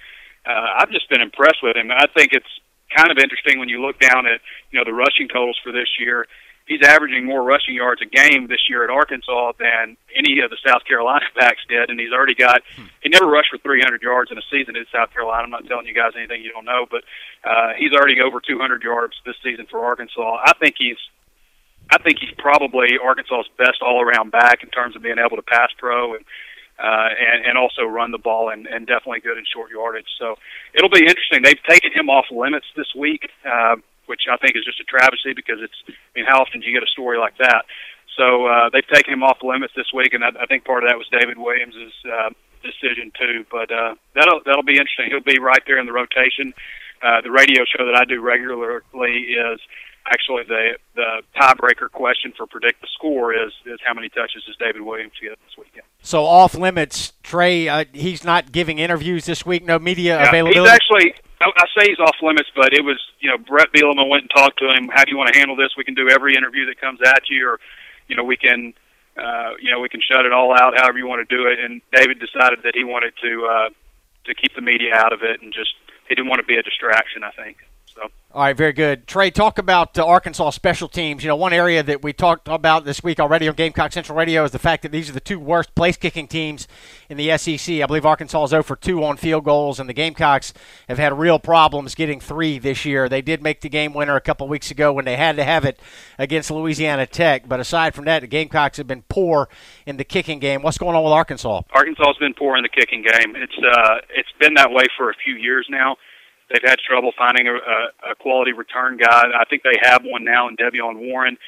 uh, 0.46 0.78
I've 0.78 0.90
just 0.90 1.08
been 1.08 1.20
impressed 1.20 1.62
with 1.62 1.76
him. 1.76 1.90
I 1.90 2.06
think 2.16 2.32
it's 2.32 2.50
kind 2.94 3.10
of 3.10 3.18
interesting 3.18 3.58
when 3.58 3.68
you 3.68 3.80
look 3.80 3.98
down 3.98 4.26
at 4.26 4.40
you 4.70 4.78
know 4.78 4.84
the 4.84 4.94
rushing 4.94 5.28
totals 5.28 5.58
for 5.62 5.72
this 5.72 5.88
year. 5.98 6.26
He's 6.66 6.82
averaging 6.82 7.24
more 7.24 7.42
rushing 7.42 7.74
yards 7.74 8.00
a 8.02 8.06
game 8.06 8.46
this 8.46 8.68
year 8.68 8.84
at 8.84 8.90
Arkansas 8.90 9.52
than 9.58 9.96
any 10.14 10.40
of 10.40 10.50
the 10.50 10.56
South 10.66 10.84
Carolina 10.86 11.24
backs 11.36 11.60
did, 11.68 11.90
and 11.90 11.98
he's 11.98 12.12
already 12.12 12.34
got. 12.34 12.62
He 13.02 13.08
never 13.08 13.26
rushed 13.26 13.50
for 13.50 13.58
300 13.58 14.02
yards 14.02 14.30
in 14.30 14.38
a 14.38 14.42
season 14.50 14.76
at 14.76 14.86
South 14.92 15.12
Carolina. 15.12 15.44
I'm 15.44 15.50
not 15.50 15.66
telling 15.66 15.86
you 15.86 15.94
guys 15.94 16.12
anything 16.16 16.42
you 16.42 16.52
don't 16.52 16.64
know, 16.64 16.86
but 16.90 17.02
uh, 17.44 17.72
he's 17.76 17.92
already 17.92 18.20
over 18.20 18.40
200 18.40 18.82
yards 18.82 19.14
this 19.26 19.36
season 19.42 19.66
for 19.70 19.84
Arkansas. 19.84 20.38
I 20.44 20.52
think 20.60 20.76
he's. 20.78 20.98
I 21.90 21.98
think 21.98 22.20
he's 22.20 22.32
probably 22.38 22.96
Arkansas's 23.02 23.50
best 23.58 23.82
all-around 23.82 24.30
back 24.30 24.62
in 24.62 24.70
terms 24.70 24.96
of 24.96 25.02
being 25.02 25.18
able 25.18 25.36
to 25.36 25.42
pass 25.42 25.68
pro 25.76 26.14
and 26.14 26.24
uh, 26.78 27.08
and, 27.18 27.44
and 27.46 27.58
also 27.58 27.82
run 27.82 28.10
the 28.10 28.18
ball 28.18 28.50
and, 28.50 28.66
and 28.66 28.86
definitely 28.86 29.20
good 29.20 29.38
in 29.38 29.44
short 29.52 29.70
yardage. 29.70 30.08
So 30.18 30.36
it'll 30.74 30.90
be 30.90 31.06
interesting. 31.06 31.42
They've 31.42 31.62
taken 31.68 31.92
him 31.92 32.10
off 32.10 32.26
limits 32.30 32.66
this 32.76 32.92
week, 32.96 33.28
uh, 33.46 33.76
which 34.12 34.28
I 34.28 34.36
think 34.36 34.52
is 34.52 34.64
just 34.68 34.76
a 34.76 34.84
travesty 34.84 35.32
because 35.32 35.64
it's. 35.64 35.78
I 35.88 36.12
mean, 36.12 36.28
how 36.28 36.44
often 36.44 36.60
do 36.60 36.68
you 36.68 36.76
get 36.76 36.84
a 36.84 36.92
story 36.92 37.16
like 37.16 37.40
that? 37.40 37.64
So 38.20 38.44
uh, 38.44 38.68
they've 38.68 38.86
taken 38.92 39.16
him 39.16 39.24
off 39.24 39.40
limits 39.40 39.72
this 39.72 39.88
week, 39.96 40.12
and 40.12 40.20
I, 40.20 40.36
I 40.36 40.44
think 40.44 40.68
part 40.68 40.84
of 40.84 40.92
that 40.92 41.00
was 41.00 41.08
David 41.08 41.40
Williams' 41.40 41.96
uh, 42.04 42.28
decision 42.60 43.08
too. 43.16 43.48
But 43.48 43.72
uh, 43.72 43.96
that'll 44.12 44.44
that'll 44.44 44.68
be 44.68 44.76
interesting. 44.76 45.08
He'll 45.08 45.24
be 45.24 45.40
right 45.40 45.64
there 45.64 45.80
in 45.80 45.88
the 45.88 45.96
rotation. 45.96 46.52
Uh, 47.00 47.24
the 47.24 47.32
radio 47.32 47.64
show 47.64 47.88
that 47.88 47.96
I 47.96 48.04
do 48.04 48.20
regularly 48.20 49.32
is 49.34 49.58
actually 50.06 50.44
the 50.44 50.78
the 50.94 51.22
tiebreaker 51.36 51.90
question 51.90 52.32
for 52.36 52.46
predict 52.46 52.80
the 52.80 52.88
score 52.94 53.34
is 53.34 53.52
is 53.66 53.78
how 53.84 53.94
many 53.94 54.08
touches 54.08 54.44
does 54.44 54.56
David 54.56 54.82
Williams 54.82 55.12
get 55.20 55.30
this 55.30 55.56
weekend? 55.58 55.84
So 56.02 56.24
off 56.24 56.54
limits, 56.54 57.12
Trey. 57.22 57.68
Uh, 57.68 57.84
he's 57.92 58.24
not 58.24 58.52
giving 58.52 58.78
interviews 58.78 59.24
this 59.26 59.46
week. 59.46 59.64
No 59.64 59.78
media 59.78 60.18
yeah, 60.18 60.28
availability. 60.28 60.60
He's 60.60 60.68
actually. 60.68 61.14
I 61.40 61.66
say 61.76 61.88
he's 61.88 61.98
off 61.98 62.14
limits, 62.22 62.48
but 62.54 62.72
it 62.72 62.84
was 62.84 63.00
you 63.18 63.28
know 63.28 63.36
Bret 63.36 63.72
Bielema 63.72 64.08
went 64.08 64.22
and 64.22 64.30
talked 64.30 64.60
to 64.60 64.70
him. 64.70 64.88
How 64.92 65.04
do 65.04 65.10
you 65.10 65.18
want 65.18 65.32
to 65.32 65.38
handle 65.38 65.56
this? 65.56 65.70
We 65.76 65.82
can 65.82 65.94
do 65.94 66.08
every 66.08 66.36
interview 66.36 66.66
that 66.66 66.80
comes 66.80 67.00
at 67.04 67.28
you, 67.28 67.48
or 67.48 67.60
you 68.06 68.14
know 68.14 68.22
we 68.22 68.36
can 68.36 68.74
uh, 69.16 69.54
you 69.60 69.70
know 69.70 69.80
we 69.80 69.88
can 69.88 70.00
shut 70.00 70.24
it 70.24 70.32
all 70.32 70.52
out. 70.52 70.78
However 70.78 70.98
you 70.98 71.06
want 71.06 71.28
to 71.28 71.36
do 71.36 71.46
it. 71.46 71.58
And 71.58 71.82
David 71.92 72.20
decided 72.20 72.60
that 72.62 72.74
he 72.76 72.84
wanted 72.84 73.14
to 73.22 73.46
uh, 73.46 73.68
to 74.26 74.34
keep 74.34 74.54
the 74.54 74.62
media 74.62 74.94
out 74.94 75.12
of 75.12 75.22
it 75.22 75.42
and 75.42 75.52
just 75.52 75.74
he 76.08 76.14
didn't 76.14 76.28
want 76.28 76.40
to 76.40 76.46
be 76.46 76.56
a 76.56 76.62
distraction. 76.62 77.24
I 77.24 77.30
think. 77.32 77.58
So. 77.94 78.08
All 78.34 78.44
right, 78.44 78.56
very 78.56 78.72
good. 78.72 79.06
Trey, 79.06 79.30
talk 79.30 79.58
about 79.58 79.98
uh, 79.98 80.06
Arkansas 80.06 80.48
special 80.50 80.88
teams. 80.88 81.22
You 81.22 81.28
know, 81.28 81.36
one 81.36 81.52
area 81.52 81.82
that 81.82 82.02
we 82.02 82.14
talked 82.14 82.48
about 82.48 82.86
this 82.86 83.02
week 83.02 83.20
already 83.20 83.46
on 83.46 83.54
Gamecock 83.54 83.92
Central 83.92 84.16
Radio 84.16 84.42
is 84.42 84.52
the 84.52 84.58
fact 84.58 84.82
that 84.84 84.90
these 84.90 85.10
are 85.10 85.12
the 85.12 85.20
two 85.20 85.38
worst 85.38 85.74
place 85.74 85.98
kicking 85.98 86.26
teams 86.26 86.66
in 87.10 87.18
the 87.18 87.36
SEC. 87.36 87.82
I 87.82 87.84
believe 87.84 88.06
Arkansas 88.06 88.44
is 88.44 88.50
0 88.50 88.62
for 88.62 88.74
2 88.74 89.04
on 89.04 89.18
field 89.18 89.44
goals, 89.44 89.78
and 89.78 89.86
the 89.86 89.92
Gamecocks 89.92 90.54
have 90.88 90.96
had 90.96 91.12
real 91.18 91.38
problems 91.38 91.94
getting 91.94 92.20
three 92.20 92.58
this 92.58 92.86
year. 92.86 93.06
They 93.06 93.20
did 93.20 93.42
make 93.42 93.60
the 93.60 93.68
game 93.68 93.92
winner 93.92 94.16
a 94.16 94.20
couple 94.22 94.48
weeks 94.48 94.70
ago 94.70 94.94
when 94.94 95.04
they 95.04 95.16
had 95.16 95.36
to 95.36 95.44
have 95.44 95.66
it 95.66 95.78
against 96.18 96.50
Louisiana 96.50 97.06
Tech, 97.06 97.46
but 97.46 97.60
aside 97.60 97.94
from 97.94 98.06
that, 98.06 98.20
the 98.20 98.28
Gamecocks 98.28 98.78
have 98.78 98.86
been 98.86 99.02
poor 99.10 99.50
in 99.84 99.98
the 99.98 100.04
kicking 100.04 100.38
game. 100.38 100.62
What's 100.62 100.78
going 100.78 100.96
on 100.96 101.04
with 101.04 101.12
Arkansas? 101.12 101.60
Arkansas 101.74 102.06
has 102.06 102.16
been 102.16 102.32
poor 102.32 102.56
in 102.56 102.62
the 102.62 102.70
kicking 102.70 103.02
game. 103.02 103.36
It's 103.36 103.58
uh, 103.58 103.98
it's 104.08 104.32
been 104.40 104.54
that 104.54 104.70
way 104.70 104.84
for 104.96 105.10
a 105.10 105.14
few 105.22 105.34
years 105.34 105.66
now. 105.68 105.96
They've 106.52 106.68
had 106.68 106.78
trouble 106.84 107.12
finding 107.16 107.48
a, 107.48 107.56
a, 107.56 108.12
a 108.12 108.14
quality 108.14 108.52
return 108.52 108.98
guy. 108.98 109.24
I 109.32 109.44
think 109.48 109.62
they 109.62 109.80
have 109.82 110.04
one 110.04 110.24
now 110.24 110.48
in 110.48 110.56
De'Vion 110.56 111.00
Warren, 111.00 111.38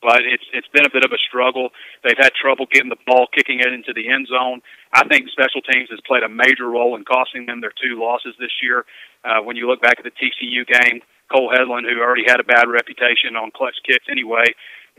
but 0.00 0.22
it's 0.22 0.46
it's 0.52 0.68
been 0.70 0.86
a 0.86 0.92
bit 0.92 1.04
of 1.04 1.10
a 1.10 1.18
struggle. 1.18 1.70
They've 2.04 2.18
had 2.18 2.30
trouble 2.38 2.66
getting 2.70 2.88
the 2.88 3.02
ball, 3.06 3.26
kicking 3.34 3.58
it 3.58 3.72
into 3.72 3.92
the 3.92 4.08
end 4.08 4.28
zone. 4.30 4.62
I 4.94 5.02
think 5.08 5.26
special 5.34 5.62
teams 5.62 5.90
has 5.90 5.98
played 6.06 6.22
a 6.22 6.28
major 6.28 6.70
role 6.70 6.94
in 6.94 7.04
costing 7.04 7.46
them 7.46 7.60
their 7.60 7.74
two 7.74 7.98
losses 7.98 8.34
this 8.38 8.54
year. 8.62 8.86
Uh, 9.24 9.42
when 9.42 9.56
you 9.56 9.66
look 9.66 9.82
back 9.82 9.98
at 9.98 10.04
the 10.04 10.14
TCU 10.14 10.62
game, 10.62 11.02
Cole 11.30 11.50
Hedlund, 11.50 11.90
who 11.90 11.98
already 11.98 12.24
had 12.26 12.38
a 12.38 12.44
bad 12.44 12.70
reputation 12.70 13.34
on 13.34 13.50
clutch 13.50 13.78
kicks 13.86 14.06
anyway, 14.10 14.46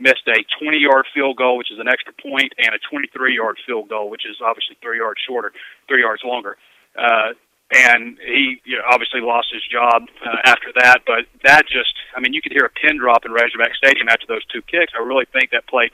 missed 0.00 0.26
a 0.26 0.42
20-yard 0.60 1.06
field 1.14 1.36
goal, 1.36 1.56
which 1.56 1.70
is 1.70 1.78
an 1.78 1.86
extra 1.86 2.12
point, 2.12 2.52
and 2.58 2.74
a 2.74 2.80
23-yard 2.90 3.56
field 3.66 3.88
goal, 3.88 4.10
which 4.10 4.26
is 4.26 4.36
obviously 4.42 4.76
three 4.82 4.98
yards 4.98 5.20
shorter, 5.26 5.52
three 5.86 6.00
yards 6.00 6.22
longer. 6.24 6.56
Uh, 6.98 7.34
and 7.72 8.18
he 8.18 8.60
you 8.64 8.76
know, 8.76 8.84
obviously 8.90 9.20
lost 9.20 9.48
his 9.52 9.62
job 9.66 10.04
uh, 10.24 10.36
after 10.44 10.72
that. 10.76 11.02
But 11.06 11.26
that 11.44 11.64
just, 11.66 11.94
I 12.14 12.20
mean, 12.20 12.32
you 12.32 12.42
could 12.42 12.52
hear 12.52 12.66
a 12.66 12.70
pin 12.70 12.98
drop 12.98 13.24
in 13.24 13.32
Razorback 13.32 13.74
Stadium 13.74 14.08
after 14.08 14.26
those 14.28 14.44
two 14.46 14.62
kicks. 14.62 14.92
I 14.94 15.02
really 15.02 15.26
think 15.32 15.50
that 15.50 15.66
played 15.66 15.90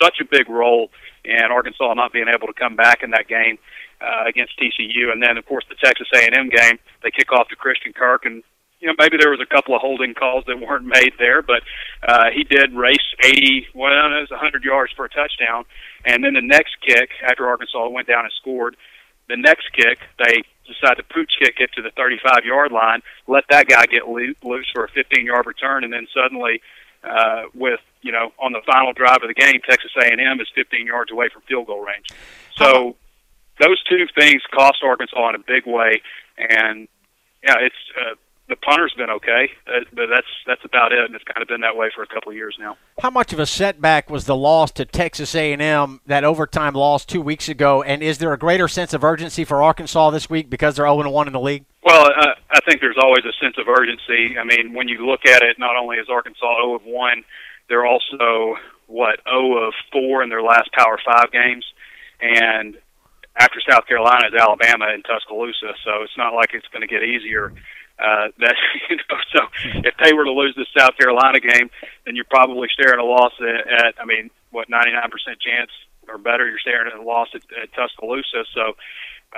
such 0.00 0.20
a 0.20 0.24
big 0.24 0.48
role 0.48 0.90
in 1.24 1.42
Arkansas 1.50 1.94
not 1.94 2.12
being 2.12 2.28
able 2.28 2.46
to 2.46 2.54
come 2.54 2.76
back 2.76 3.02
in 3.02 3.10
that 3.10 3.28
game 3.28 3.58
uh, 4.00 4.24
against 4.26 4.58
TCU. 4.58 5.12
And 5.12 5.22
then, 5.22 5.36
of 5.36 5.46
course, 5.46 5.64
the 5.68 5.76
Texas 5.82 6.08
A&M 6.14 6.48
game, 6.48 6.78
they 7.02 7.10
kick 7.10 7.30
off 7.32 7.48
to 7.48 7.56
Christian 7.56 7.92
Kirk, 7.92 8.24
and 8.24 8.42
you 8.80 8.88
know 8.88 8.94
maybe 8.98 9.16
there 9.16 9.30
was 9.30 9.40
a 9.40 9.46
couple 9.46 9.76
of 9.76 9.80
holding 9.80 10.12
calls 10.14 10.42
that 10.48 10.58
weren't 10.58 10.84
made 10.84 11.12
there, 11.18 11.40
but 11.40 11.62
uh, 12.02 12.30
he 12.34 12.42
did 12.42 12.74
race 12.74 13.14
80, 13.22 13.68
well, 13.74 13.92
it 13.92 14.20
was 14.20 14.30
100 14.30 14.64
yards 14.64 14.92
for 14.96 15.04
a 15.04 15.08
touchdown. 15.08 15.64
And 16.04 16.24
then 16.24 16.34
the 16.34 16.42
next 16.42 16.74
kick 16.84 17.10
after 17.22 17.46
Arkansas 17.46 17.88
went 17.88 18.08
down 18.08 18.24
and 18.24 18.32
scored 18.40 18.76
the 19.28 19.36
next 19.36 19.70
kick, 19.72 19.98
they 20.18 20.42
decide 20.66 20.94
to 20.94 21.02
pooch 21.02 21.32
kick 21.38 21.56
it 21.58 21.70
to 21.74 21.82
the 21.82 21.90
35 21.96 22.44
yard 22.44 22.72
line, 22.72 23.02
let 23.26 23.44
that 23.50 23.68
guy 23.68 23.86
get 23.86 24.08
loose 24.08 24.70
for 24.72 24.84
a 24.84 24.88
15 24.88 25.26
yard 25.26 25.46
return, 25.46 25.84
and 25.84 25.92
then 25.92 26.06
suddenly, 26.14 26.60
uh, 27.04 27.44
with 27.54 27.80
you 28.02 28.12
know, 28.12 28.32
on 28.38 28.52
the 28.52 28.60
final 28.66 28.92
drive 28.92 29.22
of 29.22 29.28
the 29.28 29.34
game, 29.34 29.60
Texas 29.68 29.92
A&M 29.96 30.40
is 30.40 30.48
15 30.54 30.86
yards 30.86 31.10
away 31.12 31.28
from 31.32 31.42
field 31.42 31.66
goal 31.66 31.80
range. 31.80 32.06
So 32.56 32.96
those 33.60 33.82
two 33.84 34.06
things 34.18 34.42
cost 34.52 34.82
Arkansas 34.82 35.28
in 35.30 35.34
a 35.36 35.38
big 35.38 35.66
way, 35.66 36.02
and 36.36 36.88
yeah, 37.42 37.56
it's 37.60 37.76
uh, 38.00 38.14
the 38.52 38.56
punter's 38.56 38.92
been 38.92 39.08
okay, 39.08 39.48
but 39.64 40.08
that's 40.12 40.26
that's 40.46 40.62
about 40.62 40.92
it, 40.92 40.98
and 41.06 41.14
it's 41.14 41.24
kind 41.24 41.40
of 41.40 41.48
been 41.48 41.62
that 41.62 41.74
way 41.74 41.88
for 41.94 42.02
a 42.02 42.06
couple 42.06 42.30
of 42.30 42.36
years 42.36 42.54
now. 42.60 42.76
How 43.00 43.08
much 43.08 43.32
of 43.32 43.38
a 43.38 43.46
setback 43.46 44.10
was 44.10 44.26
the 44.26 44.36
loss 44.36 44.70
to 44.72 44.84
Texas 44.84 45.34
A&M, 45.34 46.02
that 46.04 46.22
overtime 46.22 46.74
loss 46.74 47.06
two 47.06 47.22
weeks 47.22 47.48
ago, 47.48 47.82
and 47.82 48.02
is 48.02 48.18
there 48.18 48.34
a 48.34 48.38
greater 48.38 48.68
sense 48.68 48.92
of 48.92 49.02
urgency 49.02 49.44
for 49.44 49.62
Arkansas 49.62 50.10
this 50.10 50.28
week 50.28 50.50
because 50.50 50.76
they're 50.76 50.84
0 50.84 51.10
1 51.10 51.26
in 51.26 51.32
the 51.32 51.40
league? 51.40 51.64
Well, 51.82 52.04
uh, 52.04 52.34
I 52.50 52.60
think 52.68 52.82
there's 52.82 52.98
always 53.02 53.24
a 53.24 53.32
sense 53.42 53.56
of 53.56 53.68
urgency. 53.68 54.36
I 54.38 54.44
mean, 54.44 54.74
when 54.74 54.86
you 54.86 55.06
look 55.06 55.24
at 55.24 55.42
it, 55.42 55.58
not 55.58 55.74
only 55.76 55.96
is 55.96 56.08
Arkansas 56.10 56.54
0 56.62 56.74
of 56.74 56.84
1, 56.84 57.24
they're 57.70 57.86
also 57.86 58.56
what 58.86 59.20
0 59.26 59.66
of 59.66 59.72
4 59.92 60.22
in 60.24 60.28
their 60.28 60.42
last 60.42 60.70
Power 60.72 61.00
Five 61.02 61.32
games, 61.32 61.64
and 62.20 62.76
after 63.40 63.62
South 63.66 63.86
Carolina 63.86 64.28
is 64.28 64.34
Alabama 64.38 64.88
and 64.92 65.02
Tuscaloosa, 65.06 65.72
so 65.82 66.02
it's 66.02 66.18
not 66.18 66.34
like 66.34 66.50
it's 66.52 66.68
going 66.68 66.82
to 66.82 66.86
get 66.86 67.02
easier 67.02 67.54
uh, 68.02 68.28
that 68.38 68.56
you 68.90 68.96
know, 68.96 69.18
so 69.32 69.40
if 69.84 69.94
they 70.02 70.12
were 70.12 70.24
to 70.24 70.32
lose 70.32 70.54
the 70.56 70.66
South 70.76 70.96
Carolina 70.98 71.40
game, 71.40 71.70
then 72.04 72.16
you're 72.16 72.28
probably 72.28 72.68
staring 72.72 73.00
a 73.00 73.04
loss 73.04 73.32
at, 73.40 73.86
at 73.86 73.94
I 74.00 74.04
mean, 74.04 74.30
what 74.50 74.68
99% 74.68 75.10
chance 75.40 75.70
or 76.08 76.18
better, 76.18 76.48
you're 76.48 76.58
staring 76.58 76.90
at 76.92 76.98
a 76.98 77.02
loss 77.02 77.28
at, 77.34 77.42
at 77.62 77.72
Tuscaloosa. 77.74 78.44
So, 78.54 78.76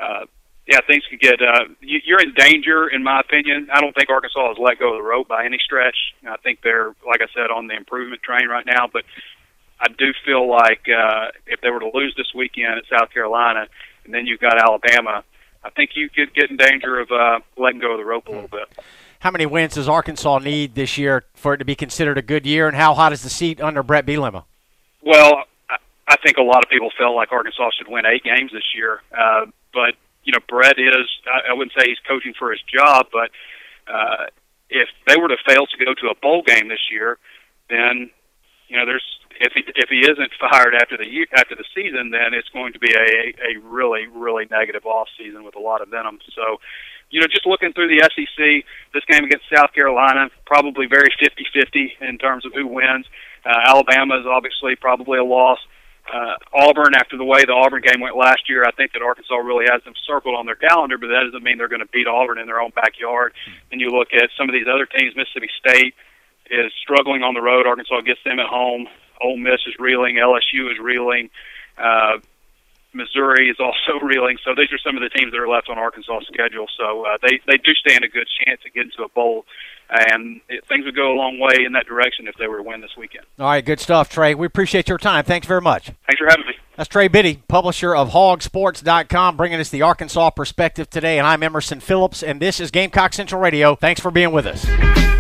uh, 0.00 0.25
yeah, 0.66 0.80
things 0.87 1.04
could 1.11 1.21
get. 1.21 1.42
Uh, 1.42 1.66
you, 1.80 2.00
you're 2.04 2.21
in 2.21 2.33
danger, 2.35 2.88
in 2.88 3.02
my 3.02 3.21
opinion. 3.21 3.68
I 3.73 3.80
don't 3.80 3.94
think 3.94 4.09
Arkansas 4.09 4.49
has 4.49 4.56
let 4.59 4.78
go 4.78 4.94
of 4.94 4.99
the 4.99 5.06
rope 5.06 5.28
by 5.28 5.44
any 5.44 5.59
stretch. 5.62 5.97
I 6.26 6.37
think 6.38 6.61
they're, 6.62 6.94
like 7.06 7.21
I 7.21 7.26
said, 7.35 7.50
on 7.50 7.66
the 7.66 7.76
improvement 7.76 8.23
train 8.23 8.49
right 8.49 8.64
now. 8.64 8.88
But 8.90 9.04
I 9.78 9.88
do 9.88 10.12
feel 10.25 10.49
like 10.49 10.88
uh, 10.88 11.28
if 11.47 11.61
they 11.61 11.68
were 11.68 11.80
to 11.80 11.90
lose 11.92 12.14
this 12.16 12.33
weekend 12.35 12.78
at 12.78 12.85
South 12.88 13.11
Carolina, 13.12 13.66
and 14.04 14.14
then 14.14 14.26
you've 14.26 14.40
got 14.40 14.59
Alabama, 14.59 15.23
I 15.64 15.71
think 15.71 15.90
you 15.94 16.09
could 16.11 16.35
get 16.35 16.50
in 16.50 16.56
danger 16.56 17.00
of 17.00 17.11
uh, 17.11 17.40
letting 17.56 17.80
go 17.80 17.92
of 17.92 17.99
the 17.99 18.04
rope 18.04 18.28
a 18.28 18.30
little 18.30 18.49
bit. 18.49 18.68
How 19.21 19.30
many 19.30 19.47
wins 19.47 19.75
does 19.75 19.88
Arkansas 19.88 20.38
need 20.38 20.75
this 20.75 20.99
year 20.99 21.25
for 21.35 21.54
it 21.54 21.59
to 21.59 21.64
be 21.64 21.75
considered 21.75 22.18
a 22.18 22.23
good 22.23 22.44
year, 22.44 22.68
and 22.68 22.76
how 22.76 22.92
hot 22.92 23.12
is 23.12 23.23
the 23.23 23.30
seat 23.30 23.61
under 23.61 23.83
Bret 23.83 24.04
Bielema? 24.04 24.44
Well, 25.02 25.44
I 26.06 26.16
think 26.23 26.37
a 26.37 26.42
lot 26.42 26.62
of 26.62 26.71
people 26.71 26.90
felt 26.99 27.16
like 27.16 27.33
Arkansas 27.33 27.71
should 27.78 27.88
win 27.88 28.04
eight 28.04 28.23
games 28.23 28.52
this 28.52 28.75
year, 28.75 29.00
uh, 29.16 29.47
but 29.73 29.94
you 30.25 30.33
know, 30.33 30.38
Bret 30.49 30.78
is. 30.78 31.09
I 31.26 31.54
wouldn't 31.54 31.73
say 31.78 31.88
he's 31.88 31.99
coaching 32.06 32.35
for 32.38 32.50
his 32.50 32.61
job, 32.62 33.06
but 33.12 33.30
uh, 33.87 34.26
if 34.68 34.88
they 35.06 35.16
were 35.16 35.28
to 35.28 35.37
fail 35.47 35.66
to 35.66 35.85
go 35.85 35.94
to 35.94 36.09
a 36.09 36.14
bowl 36.14 36.42
game 36.42 36.68
this 36.68 36.90
year, 36.90 37.18
then 37.71 38.11
you 38.68 38.76
know, 38.76 38.87
there's 38.87 39.04
if 39.40 39.52
he 39.52 39.62
if 39.75 39.88
he 39.88 40.00
isn't 40.00 40.30
fired 40.38 40.75
after 40.75 40.97
the 40.97 41.06
year, 41.06 41.26
after 41.35 41.54
the 41.54 41.64
season, 41.75 42.11
then 42.11 42.33
it's 42.33 42.49
going 42.50 42.73
to 42.73 42.78
be 42.78 42.92
a 42.94 43.35
a 43.42 43.59
really 43.61 44.06
really 44.06 44.47
negative 44.50 44.87
off 44.87 45.09
season 45.18 45.44
with 45.44 45.56
a 45.56 45.61
lot 45.61 45.83
of 45.83 45.88
venom. 45.88 46.18
So, 46.35 46.61
you 47.11 47.21
know, 47.21 47.26
just 47.26 47.47
looking 47.47 47.73
through 47.73 47.88
the 47.88 48.02
SEC, 48.14 48.64
this 48.92 49.04
game 49.11 49.25
against 49.25 49.44
South 49.54 49.73
Carolina 49.73 50.30
probably 50.47 50.87
very 50.87 51.09
50-50 51.21 52.09
in 52.09 52.18
terms 52.18 52.47
of 52.47 52.52
who 52.54 52.66
wins. 52.66 53.06
Uh, 53.44 53.52
Alabama 53.66 54.18
is 54.18 54.26
obviously 54.26 54.76
probably 54.76 55.18
a 55.18 55.25
loss. 55.25 55.59
Uh, 56.12 56.37
Auburn, 56.52 56.94
after 56.94 57.16
the 57.16 57.25
way 57.25 57.44
the 57.44 57.52
Auburn 57.52 57.83
game 57.83 58.00
went 58.00 58.16
last 58.16 58.49
year, 58.49 58.64
I 58.64 58.73
think 58.73 58.92
that 58.92 59.00
Arkansas 59.00 59.37
really 59.37 59.64
has 59.71 59.83
them 59.85 59.94
circled 60.06 60.35
on 60.35 60.44
their 60.44 60.56
calendar, 60.56 60.99
but 60.99 61.09
that 61.09 61.25
doesn't 61.25 61.42
mean 61.42 61.56
they're 61.56 61.68
going 61.68 61.85
to 61.85 61.92
beat 61.92 62.06
Auburn 62.06 62.38
in 62.38 62.47
their 62.47 62.61
own 62.61 62.73
backyard. 62.76 63.33
And 63.73 63.80
you 63.80 63.88
look 63.90 64.09
at 64.12 64.28
some 64.37 64.49
of 64.49 64.52
these 64.52 64.68
other 64.68 64.85
teams, 64.85 65.16
Mississippi 65.16 65.49
State 65.59 65.94
is 66.50 66.72
struggling 66.82 67.22
on 67.22 67.34
the 67.34 67.40
road. 67.40 67.66
Arkansas 67.66 68.00
gets 68.02 68.20
them 68.24 68.38
at 68.38 68.46
home. 68.46 68.86
Ole 69.22 69.36
Miss 69.36 69.60
is 69.66 69.74
reeling. 69.78 70.16
LSU 70.16 70.70
is 70.70 70.78
reeling. 70.80 71.30
Uh, 71.78 72.18
Missouri 72.94 73.48
is 73.48 73.56
also 73.58 74.04
reeling. 74.04 74.38
So 74.44 74.54
these 74.56 74.72
are 74.72 74.78
some 74.78 74.96
of 74.96 75.02
the 75.02 75.08
teams 75.10 75.32
that 75.32 75.38
are 75.38 75.48
left 75.48 75.68
on 75.68 75.78
Arkansas' 75.78 76.20
schedule. 76.32 76.66
So 76.78 77.04
uh, 77.06 77.18
they 77.22 77.40
they 77.46 77.58
do 77.58 77.72
stand 77.74 78.04
a 78.04 78.08
good 78.08 78.28
chance 78.44 78.60
to 78.62 78.70
get 78.70 78.84
into 78.84 79.02
a 79.02 79.08
bowl, 79.08 79.44
and 79.90 80.40
it, 80.48 80.64
things 80.66 80.84
would 80.84 80.96
go 80.96 81.12
a 81.12 81.16
long 81.16 81.38
way 81.38 81.64
in 81.64 81.72
that 81.72 81.86
direction 81.86 82.28
if 82.28 82.36
they 82.36 82.46
were 82.46 82.58
to 82.58 82.62
win 82.62 82.80
this 82.80 82.96
weekend. 82.96 83.26
All 83.38 83.46
right, 83.46 83.64
good 83.64 83.80
stuff, 83.80 84.08
Trey. 84.08 84.34
We 84.34 84.46
appreciate 84.46 84.88
your 84.88 84.98
time. 84.98 85.24
Thanks 85.24 85.46
very 85.46 85.60
much. 85.60 85.86
Thanks 86.06 86.18
for 86.18 86.26
having 86.28 86.46
me. 86.46 86.54
That's 86.76 86.88
Trey 86.88 87.06
Biddy, 87.06 87.42
publisher 87.46 87.94
of 87.94 88.10
HawgSports.com, 88.10 89.36
bringing 89.36 89.60
us 89.60 89.70
the 89.70 89.82
Arkansas 89.82 90.30
perspective 90.30 90.90
today. 90.90 91.18
And 91.18 91.26
I'm 91.26 91.42
Emerson 91.42 91.78
Phillips, 91.78 92.22
and 92.22 92.40
this 92.40 92.58
is 92.58 92.72
Gamecock 92.72 93.12
Central 93.12 93.40
Radio. 93.40 93.76
Thanks 93.76 94.00
for 94.00 94.10
being 94.10 94.32
with 94.32 94.46
us. 94.46 95.13